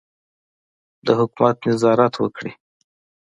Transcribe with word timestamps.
د 1.05 1.07
حکومت 1.19 1.55
نظارت 1.69 2.13
وکړي. 2.17 2.51